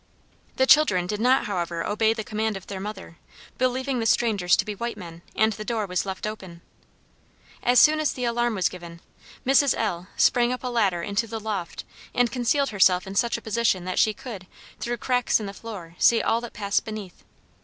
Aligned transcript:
The 0.55 0.65
children 0.65 1.05
did 1.05 1.21
not, 1.21 1.45
however, 1.45 1.85
obey 1.85 2.11
the 2.15 2.23
command 2.23 2.57
of 2.57 2.65
their 2.65 2.79
mother, 2.79 3.17
believing 3.59 3.99
the 3.99 4.07
strangers 4.07 4.55
to 4.57 4.65
be 4.65 4.73
white 4.73 4.97
men, 4.97 5.21
and 5.35 5.53
the 5.53 5.63
door 5.63 5.85
was 5.85 6.07
left 6.07 6.25
open. 6.25 6.61
As 7.61 7.79
soon 7.79 7.99
as 7.99 8.11
the 8.11 8.25
alarm 8.25 8.55
was 8.55 8.67
given, 8.67 8.99
Mrs. 9.45 9.75
L 9.77 10.07
sprang 10.17 10.51
up 10.51 10.63
a 10.63 10.69
ladder 10.69 11.03
into 11.03 11.27
the 11.27 11.39
loft, 11.39 11.83
and 12.15 12.31
concealed 12.31 12.69
herself 12.69 13.05
in 13.05 13.13
such 13.13 13.37
a 13.37 13.43
position 13.43 13.85
that 13.85 13.99
she 13.99 14.11
could, 14.11 14.47
through 14.79 14.97
cracks 14.97 15.39
in 15.39 15.45
the 15.45 15.53
floor, 15.53 15.93
see 15.99 16.19
all 16.19 16.41
that 16.41 16.53
passed 16.53 16.83
beneath. 16.83 17.23